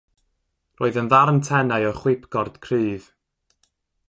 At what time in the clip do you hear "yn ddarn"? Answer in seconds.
1.01-1.37